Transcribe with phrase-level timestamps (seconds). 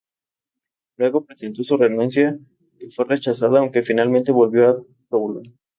[0.97, 2.39] Luego presentó su renuncia,
[2.79, 5.55] que fue rechazada, aunque finalmente volvió a Toulon.